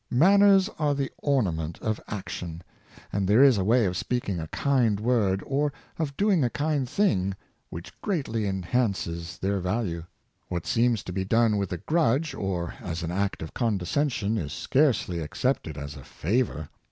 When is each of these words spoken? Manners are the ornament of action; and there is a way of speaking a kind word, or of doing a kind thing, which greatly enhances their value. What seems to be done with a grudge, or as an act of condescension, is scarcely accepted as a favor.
Manners 0.09 0.67
are 0.79 0.95
the 0.95 1.11
ornament 1.19 1.77
of 1.79 2.01
action; 2.07 2.63
and 3.13 3.27
there 3.27 3.43
is 3.43 3.59
a 3.59 3.63
way 3.63 3.85
of 3.85 3.95
speaking 3.95 4.39
a 4.39 4.47
kind 4.47 4.99
word, 4.99 5.43
or 5.45 5.71
of 5.99 6.17
doing 6.17 6.43
a 6.43 6.49
kind 6.49 6.89
thing, 6.89 7.35
which 7.69 7.91
greatly 8.01 8.47
enhances 8.47 9.37
their 9.37 9.59
value. 9.59 10.03
What 10.49 10.65
seems 10.65 11.03
to 11.03 11.13
be 11.13 11.23
done 11.23 11.55
with 11.55 11.71
a 11.71 11.77
grudge, 11.77 12.33
or 12.33 12.73
as 12.81 13.03
an 13.03 13.11
act 13.11 13.43
of 13.43 13.53
condescension, 13.53 14.39
is 14.39 14.53
scarcely 14.53 15.19
accepted 15.19 15.77
as 15.77 15.95
a 15.95 16.03
favor. 16.03 16.69